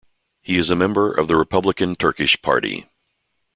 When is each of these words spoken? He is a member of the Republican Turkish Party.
He 0.41 0.57
is 0.57 0.71
a 0.71 0.75
member 0.75 1.11
of 1.13 1.27
the 1.27 1.35
Republican 1.37 1.95
Turkish 1.95 2.41
Party. 2.41 2.87